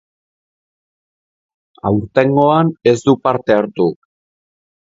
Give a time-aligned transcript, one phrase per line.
[1.91, 3.89] Aurtengoan ez du parte hartu.